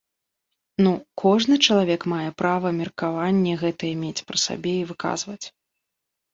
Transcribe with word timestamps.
Ну, 0.85 0.93
кожны 1.21 1.57
чалавек 1.65 2.01
мае 2.15 2.29
права 2.43 2.73
меркаванне 2.79 3.53
гэтае 3.67 3.95
мець 4.03 4.25
пры 4.33 4.37
сабе 4.49 4.73
і 4.83 4.85
выказваць. 4.93 5.41